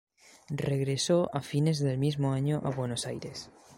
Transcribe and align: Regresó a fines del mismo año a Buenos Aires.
Regresó 0.69 1.29
a 1.31 1.41
fines 1.41 1.77
del 1.77 1.99
mismo 1.99 2.33
año 2.33 2.59
a 2.65 2.71
Buenos 2.71 3.05
Aires. 3.05 3.51